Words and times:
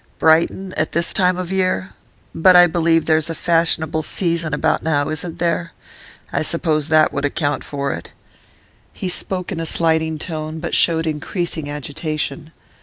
Brighton, 0.17 0.73
at 0.77 0.93
this 0.93 1.13
time 1.13 1.37
of 1.37 1.51
year? 1.51 1.91
But 2.33 2.55
I 2.55 2.65
believe 2.65 3.05
there's 3.05 3.29
a 3.29 3.35
fashionable 3.35 4.01
"season" 4.01 4.51
about 4.51 4.81
now, 4.81 5.09
isn't 5.09 5.37
there? 5.37 5.73
I 6.33 6.41
suppose 6.41 6.87
that 6.87 7.13
would 7.13 7.23
account 7.23 7.63
for 7.63 7.93
it.' 7.93 8.11
He 8.93 9.07
spoke 9.09 9.51
in 9.51 9.59
a 9.59 9.65
slighting 9.67 10.17
tone, 10.17 10.57
but 10.57 10.73
showed 10.73 11.05
increasing 11.05 11.69
agitation. 11.69 12.51